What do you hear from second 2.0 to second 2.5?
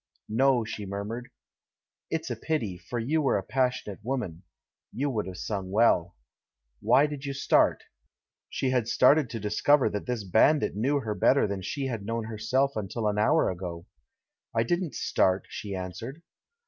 "It's a